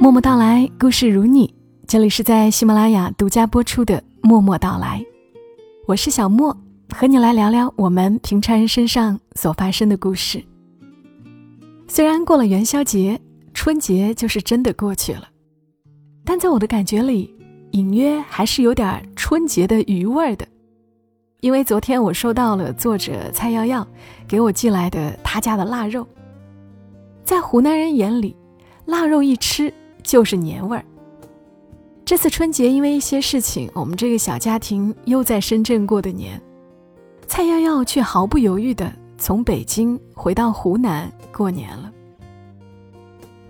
[0.00, 1.52] 默默到来，故事如你。
[1.84, 5.00] 这里是在喜马拉雅独家播出的《默默到来》，
[5.88, 6.56] 我是小莫，
[6.94, 10.40] 和你来聊聊我们平常人身上所发生的故事。
[11.88, 13.20] 虽然过了元宵节，
[13.52, 15.28] 春节就是真的过去了，
[16.24, 17.34] 但在我的感觉里，
[17.72, 20.46] 隐约还是有点春节的余味的。
[21.40, 23.84] 因为昨天我收到了作者蔡瑶瑶
[24.28, 26.06] 给我寄来的他家的腊肉，
[27.24, 28.36] 在湖南人眼里，
[28.84, 29.74] 腊肉一吃
[30.08, 30.82] 就是年味儿。
[32.02, 36.40] 这次春节因为一些事情，我们这个小家庭又在深圳过的年，
[37.26, 41.92] 蔡瑶瑶却毫不犹豫地从北京回到湖南过年了。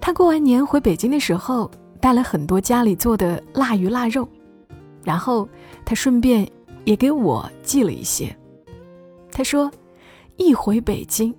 [0.01, 4.29] 她过完年回北京的时候，带了很多家里做的腊鱼腊肉，
[5.05, 5.48] 然后
[5.84, 6.45] 她顺便。
[6.84, 8.34] 也给我寄了一些。
[9.31, 9.70] 他说，
[10.39, 11.34] 一回北京，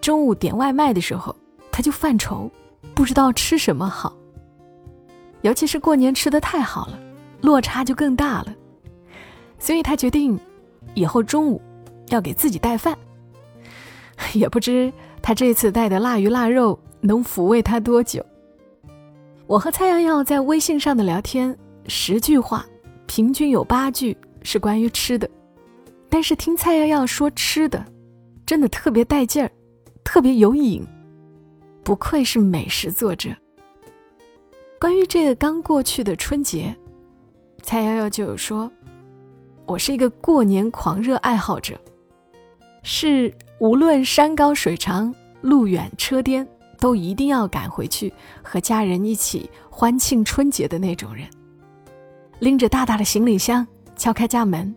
[0.00, 1.34] 中午点外卖的时候，
[1.72, 2.48] 他就犯愁，
[2.94, 4.16] 不知道吃什么好。
[5.42, 6.98] 尤其是过年吃的太好了，
[7.40, 8.54] 落差就更大了。
[9.58, 10.38] 所以他决定，
[10.94, 11.60] 以后中午
[12.08, 12.96] 要给自己带饭。
[14.34, 18.24] 也不知他这次带的腊鱼腊肉能抚慰他多久。
[19.46, 22.64] 我和蔡瑶瑶在微信上的聊天，十句话，
[23.06, 24.16] 平均有八句。
[24.44, 25.30] 是关于吃的，
[26.08, 27.86] 但是听蔡瑶瑶说吃的，
[28.44, 29.48] 真的特别带劲儿，
[30.02, 30.84] 特别有瘾，
[31.84, 33.30] 不愧是美食作者。
[34.82, 36.76] 关于这个刚过去的春节，
[37.62, 38.68] 蔡瑶瑶就有说
[39.64, 41.80] ：“我是一个过年狂热爱好者，
[42.82, 46.44] 是无论山高水长、路远车颠，
[46.80, 51.28] 都一定要赶回去和家人一起欢庆春节的那种人，
[52.40, 54.74] 拎着大大的行李箱。”敲开家门，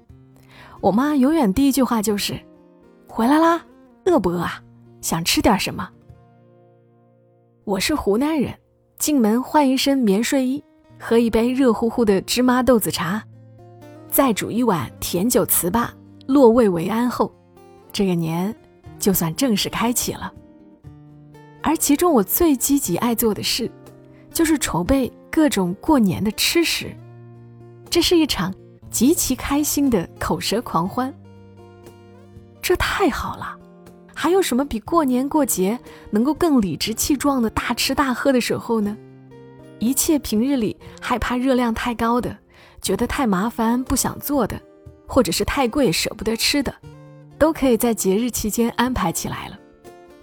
[0.81, 2.39] 我妈永远第一句话就是
[3.09, 3.65] ：“回来啦，
[4.05, 4.61] 饿不饿啊？
[5.01, 5.89] 想吃点什么？”
[7.65, 8.53] 我是湖南人，
[8.97, 10.63] 进门换一身棉睡衣，
[10.99, 13.23] 喝一杯热乎乎的芝麻豆子茶，
[14.09, 15.87] 再煮一碗甜酒糍粑，
[16.27, 17.33] 落胃为安后，
[17.91, 18.55] 这个年
[18.97, 20.31] 就算正式开启了。
[21.61, 23.69] 而其中我最积极爱做的事，
[24.31, 26.95] 就是筹备各种过年的吃食，
[27.89, 28.53] 这是一场。
[28.91, 31.13] 极其开心的口舌狂欢，
[32.61, 33.59] 这太好了！
[34.17, 35.77] 还有什么比过年过节
[36.09, 38.95] 能够更理直气壮的大吃大喝的时候呢？
[39.79, 42.35] 一切平日里害怕热量太高的、
[42.81, 44.59] 觉得太麻烦不想做的，
[45.05, 46.73] 或者是太贵舍不得吃的，
[47.37, 49.59] 都可以在节日期间安排起来了。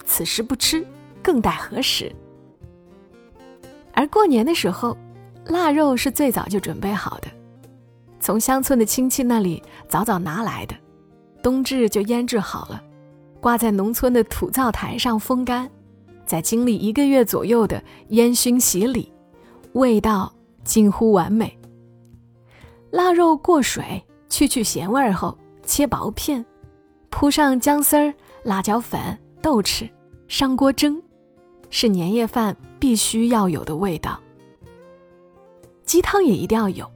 [0.06, 0.84] 此时不吃，
[1.22, 2.10] 更待何时？
[3.92, 4.96] 而过年的时候，
[5.44, 7.28] 腊肉是最早就准备好的。
[8.18, 10.74] 从乡村的亲戚那里早早拿来的，
[11.42, 12.82] 冬至就腌制好了，
[13.42, 15.68] 挂在农村的土灶台上风干，
[16.24, 19.12] 再经历一个月左右的烟熏洗礼，
[19.72, 20.32] 味道
[20.62, 21.58] 近乎完美。
[22.92, 26.46] 腊肉过水去去咸味后，切薄片，
[27.10, 28.14] 铺上姜丝儿、
[28.44, 29.90] 辣椒粉、豆豉，
[30.28, 31.02] 上锅蒸，
[31.68, 34.20] 是年夜饭必须要有的味道。
[35.84, 36.88] 鸡汤也一定要有。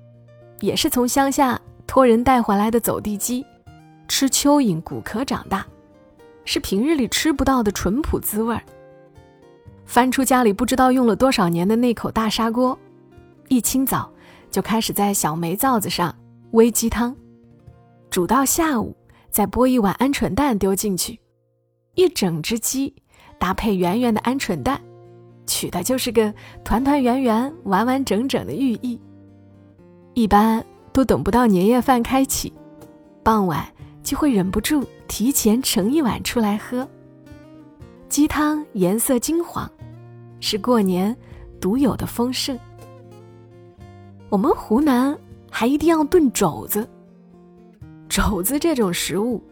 [0.61, 3.45] 也是从乡下托人带回来的走地鸡，
[4.07, 5.67] 吃蚯蚓骨壳长大，
[6.47, 8.63] 是平日里吃不到的淳朴滋味儿。
[9.85, 12.77] 翻出家里不知道用了多少年的那口大砂锅，
[13.49, 14.11] 一清早
[14.51, 16.17] 就开始在小煤灶子上
[16.53, 17.15] 煨鸡汤，
[18.09, 18.97] 煮到下午
[19.31, 21.21] 再剥一碗鹌鹑蛋丢进去，
[21.95, 22.95] 一整只鸡
[23.39, 24.81] 搭配圆圆的鹌鹑蛋，
[25.47, 26.33] 取的就是个
[26.65, 29.01] 团团圆圆、完完整整的寓意。
[30.15, 32.53] 一般都等不到年夜饭开启，
[33.23, 33.65] 傍晚
[34.03, 36.87] 就会忍不住提前盛一碗出来喝。
[38.09, 39.71] 鸡汤颜色金黄，
[40.41, 41.15] 是过年
[41.61, 42.59] 独有的丰盛。
[44.29, 45.17] 我们湖南
[45.51, 46.89] 还一定要炖肘子。
[48.09, 49.43] 肘子这种食物，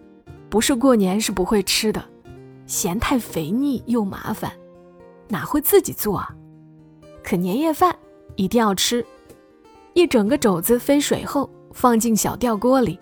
[0.49, 2.03] 不是过年是不会吃的，
[2.67, 4.53] 嫌太肥腻又麻烦，
[5.29, 6.35] 哪会自己做啊？
[7.23, 7.95] 可年夜饭
[8.37, 9.05] 一定要吃。
[9.95, 12.99] 一整个肘子飞水后，放进小吊锅里，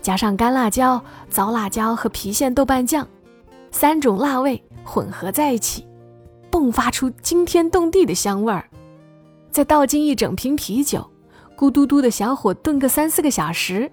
[0.00, 3.06] 加上干辣椒、糟辣椒和郫县豆瓣酱，
[3.70, 5.86] 三种辣味混合在一起，
[6.50, 8.68] 迸发出惊天动地的香味儿。
[9.50, 11.08] 再倒进一整瓶啤酒，
[11.56, 13.90] 咕嘟嘟的小火炖个三四个小时，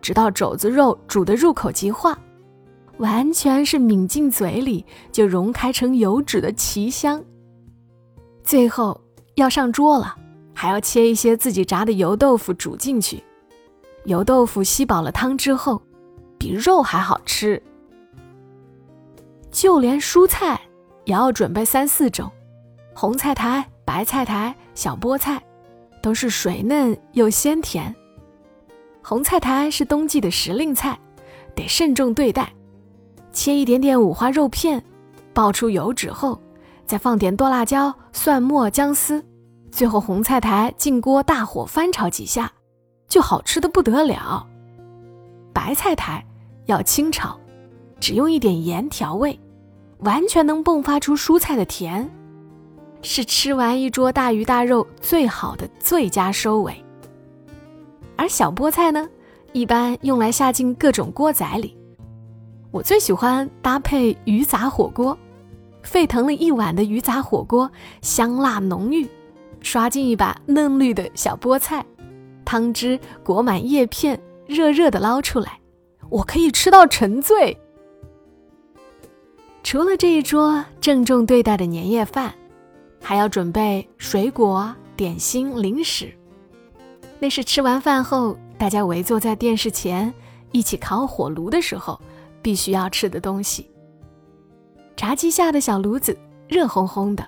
[0.00, 2.18] 直到肘子肉煮得入口即化，
[2.98, 7.22] 完全是抿进嘴里就融开成油脂的奇香。
[8.44, 9.00] 最后
[9.36, 10.16] 要上桌了。
[10.54, 13.24] 还要切一些自己炸的油豆腐煮进去，
[14.04, 15.80] 油豆腐吸饱了汤之后，
[16.38, 17.62] 比肉还好吃。
[19.50, 20.60] 就连蔬菜
[21.04, 22.30] 也要准备三四种：
[22.94, 25.42] 红菜苔、白菜苔、小菠菜，
[26.02, 27.94] 都是水嫩又鲜甜。
[29.02, 30.98] 红菜苔是冬季的时令菜，
[31.54, 32.52] 得慎重对待。
[33.32, 34.82] 切一点点五花肉片，
[35.32, 36.40] 爆出油脂后，
[36.86, 39.24] 再放点剁辣椒、蒜末、姜丝，
[39.70, 42.52] 最后红菜苔进锅大火翻炒几下，
[43.12, 44.46] 就好吃的不得了。
[45.52, 46.24] 白菜苔
[46.64, 47.38] 要清炒，
[48.00, 49.38] 只用一点盐调味，
[49.98, 52.10] 完全能迸发出蔬菜的甜，
[53.02, 56.82] 是吃完一桌大鱼大肉最好的最佳收尾。
[58.16, 59.06] 而小菠菜呢，
[59.52, 61.76] 一般用来下进各种锅仔里。
[62.70, 65.14] 我最喜欢搭配鱼杂火锅，
[65.82, 67.70] 沸腾了一碗的鱼杂火锅，
[68.00, 69.06] 香辣浓郁，
[69.60, 71.84] 刷进一把嫩绿的小菠菜，
[72.44, 75.58] 汤汁裹满叶片，热热的捞出来，
[76.08, 77.56] 我可以吃到沉醉。
[79.62, 82.34] 除了这一桌郑重对待的年夜饭，
[83.00, 86.12] 还要准备水果、点心、零食。
[87.18, 90.12] 那是吃完饭后，大家围坐在电视前，
[90.50, 92.00] 一起烤火炉的时候。
[92.44, 93.70] 必须要吃的东西。
[94.96, 96.18] 茶几下的小炉子
[96.48, 97.24] 热烘烘的，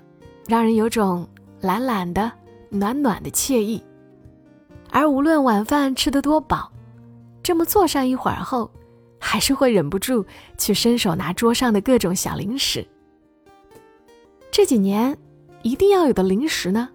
[0.48, 1.24] 让人有种
[1.60, 2.32] 懒懒的、
[2.68, 3.80] 暖暖的惬意。
[4.94, 6.70] 而无论晚饭吃得多饱，
[7.42, 8.70] 这么坐上一会儿后，
[9.18, 10.24] 还是会忍不住
[10.56, 12.86] 去伸手拿桌上的各种小零食。
[14.52, 15.18] 这几年
[15.62, 16.88] 一定要有的零食呢，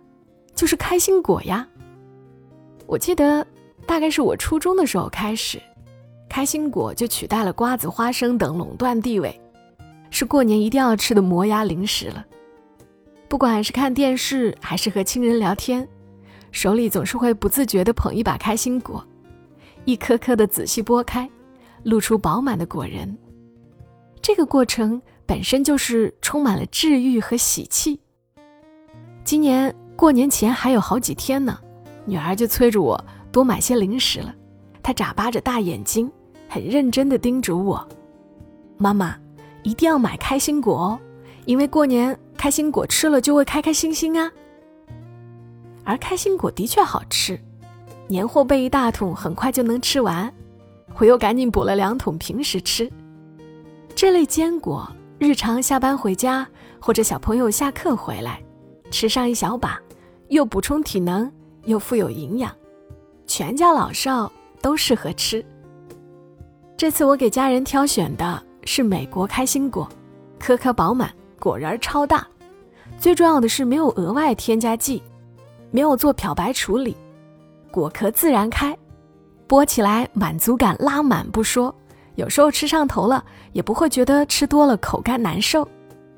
[0.56, 1.68] 就是开心果呀。
[2.88, 3.46] 我记得
[3.86, 5.62] 大概是我初中的时候开始。
[6.30, 9.38] 开心果就取代了瓜子、花生等垄断地位，
[10.10, 12.26] 是过年一定要吃的磨牙零食了。
[13.28, 15.86] 不管是看电视还是和亲人聊天，
[16.52, 19.06] 手里总是会不自觉地捧一把开心果，
[19.86, 21.30] 一颗颗的仔细剥开，
[21.84, 23.18] 露出饱满的果仁。
[24.22, 28.00] 这个过程本身就是充满了治愈和喜气。
[29.24, 31.60] 今年过年前还有好几天呢，
[32.06, 33.00] 女儿就催着我
[33.32, 34.34] 多买些零食了，
[34.82, 36.12] 她眨巴着大眼睛。
[36.52, 37.88] 很认真地叮嘱我
[38.76, 39.16] ：“妈妈，
[39.62, 41.00] 一定要买开心果哦，
[41.46, 44.32] 因为过年开心果吃了就会开开心心啊。”
[45.90, 47.40] 而开心果的确好吃，
[48.08, 50.32] 年货备一大桶，很快就能吃完。
[51.00, 52.88] 我又赶紧补了两桶，平时吃。
[53.96, 54.88] 这类坚果，
[55.18, 56.48] 日常下班回家
[56.80, 58.40] 或者小朋友下课回来，
[58.92, 59.80] 吃上一小把，
[60.28, 61.32] 又补充体能，
[61.66, 62.56] 又富有营养，
[63.26, 64.32] 全家老少
[64.62, 65.44] 都适合吃。
[66.78, 69.90] 这次我给家人挑选的是美国开心果，
[70.38, 72.28] 颗颗饱满，果仁超大，
[73.00, 75.02] 最重要的是没有额外添加剂，
[75.72, 76.96] 没有做漂白处理，
[77.72, 78.78] 果壳自然开，
[79.48, 81.74] 剥起来满足感拉满不说，
[82.16, 85.68] 有时候吃上头了也不会觉得吃多了口干难受，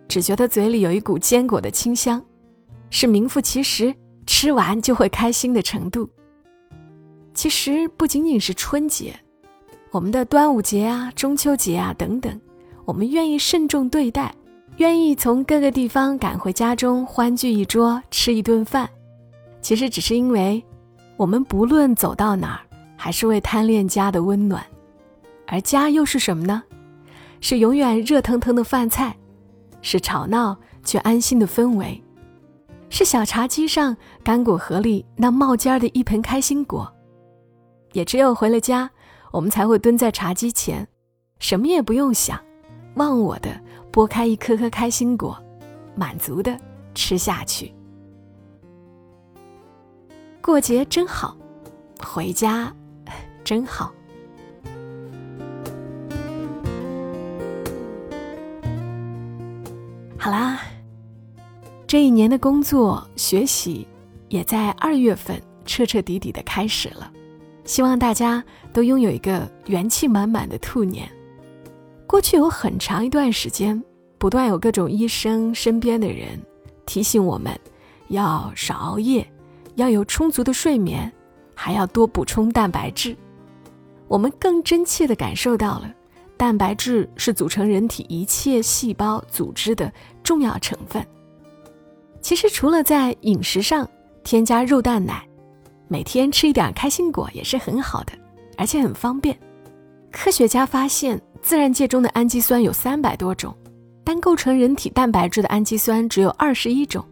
[0.07, 2.21] 只觉得嘴里有一股坚果的清香，
[2.89, 3.94] 是名副其实
[4.25, 6.09] 吃完就会开心的程度。
[7.33, 9.15] 其实不仅仅是春节。
[9.92, 12.39] 我们的端午节啊、中秋节啊等等，
[12.86, 14.33] 我们愿意慎重对待，
[14.77, 18.89] 愿意从各个地方赶回家中欢聚一桌吃一顿饭，
[19.62, 20.63] 其实只是因为，
[21.18, 22.62] 我们不论走到哪儿，
[22.98, 24.66] 还是为贪恋家的温暖，
[25.48, 26.63] 而家又是什么呢？
[27.40, 29.16] 是永远热腾腾的饭菜，
[29.81, 32.02] 是吵闹却安心的氛围，
[32.90, 36.91] 是小茶几上干果盒里那冒尖儿的一盆开心果，
[37.94, 38.89] 也只有回了家。
[39.32, 40.86] 我们才会蹲在茶几前，
[41.39, 42.38] 什么也不用想，
[42.96, 43.50] 忘我的
[43.91, 45.41] 剥开一颗颗开心果，
[45.96, 46.56] 满足的
[46.94, 47.74] 吃下去。
[50.41, 51.38] 过节真好，
[52.03, 52.74] 回家
[53.45, 53.93] 真好。
[60.17, 60.60] 好啦，
[61.86, 63.88] 这一年的工作学习
[64.29, 67.12] 也在二月份彻彻底底的开始了。
[67.63, 68.43] 希望大家
[68.74, 71.10] 都拥有一个元气满满的兔年。
[72.07, 73.81] 过去有很长一段时间，
[74.17, 76.39] 不断有各种医生、身边的人
[76.86, 77.57] 提醒我们，
[78.10, 79.25] 要少熬夜，
[79.75, 81.12] 要有充足的睡眠，
[81.56, 83.16] 还要多补充蛋白质。
[84.08, 85.94] 我们更真切地感受到了，
[86.38, 89.92] 蛋白质是组成人体一切细胞组织的
[90.24, 91.06] 重要成分。
[92.22, 93.88] 其实，除了在饮食上
[94.24, 95.25] 添加肉蛋奶。
[95.88, 98.13] 每天吃一点开心果也是很好的，
[98.56, 99.38] 而且很方便。
[100.10, 103.54] 科学家发现，自然界中的氨基酸有三百多种，
[104.01, 107.06] 但构成人体蛋白质的氨基酸只有二十一种。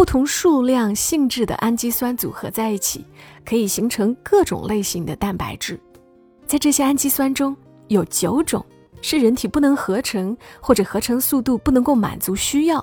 [0.00, 3.04] 不同数量、性质的氨基酸组合在一起，
[3.44, 5.78] 可以形成各种类型的蛋白质。
[6.46, 7.54] 在这些氨基酸中，
[7.88, 8.64] 有九种
[9.02, 12.82] 是人体不能合成，或者合成速度不能够满足需要，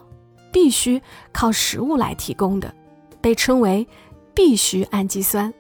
[0.52, 2.72] 必须靠食物来提供的，
[3.20, 3.88] 被称为
[4.36, 5.52] 必需氨基酸。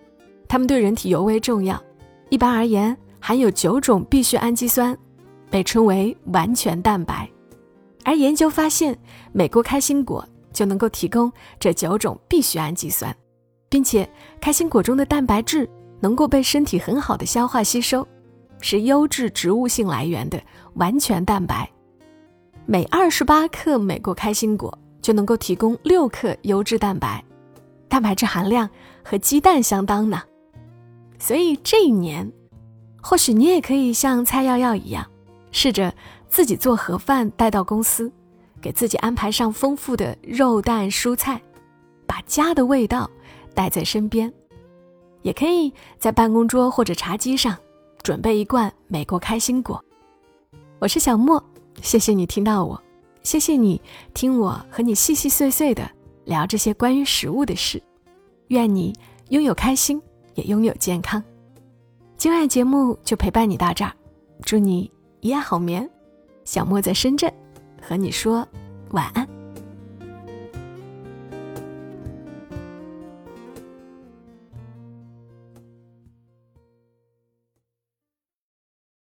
[0.48, 1.82] 它们对人体尤为重要。
[2.30, 4.96] 一般而言，含有九种必需氨基酸，
[5.50, 7.28] 被称为完全蛋白。
[8.04, 8.96] 而研究发现，
[9.34, 10.24] 美国开心果
[10.58, 13.16] 就能够提供这九种必需氨基酸，
[13.70, 14.10] 并且
[14.42, 18.08] 开心果中的蛋白质能够被身体很好的消化吸收，
[18.60, 20.42] 是优质植物性来源的
[20.74, 21.70] 完全蛋白。
[22.66, 27.24] 每二十八克美国开心果就能够提供六克优质蛋白，
[27.88, 28.68] 蛋白质含量
[29.04, 30.24] 和鸡蛋相当呢。
[31.20, 32.34] 所以这一年，
[33.00, 35.06] 或许你也可以像蔡耀耀一样，
[35.52, 35.94] 试着。
[36.30, 38.12] 自己做盒饭带到公司，
[38.62, 41.42] 给自己安排上丰富的肉蛋蔬菜，
[42.06, 43.10] 把家的味道
[43.54, 44.32] 带在身边。
[45.24, 47.58] 也可以在办公桌或者茶几上
[48.02, 49.84] 准备一罐美国开心果。
[50.80, 51.44] 我是小莫，
[51.82, 52.82] 谢谢你听到我，
[53.24, 53.82] 谢谢你
[54.14, 55.90] 听我和你细细碎碎的
[56.26, 57.82] 聊这些关于食物的事。
[58.50, 58.94] 愿你
[59.30, 60.02] 拥有开心，
[60.36, 61.22] 也拥有健康。
[62.16, 63.92] 今晚节目就陪伴你到这儿，
[64.44, 65.90] 祝你一夜好眠。
[66.46, 67.30] 小莫在深圳，
[67.88, 68.46] 和你说
[68.91, 69.26] 晚安。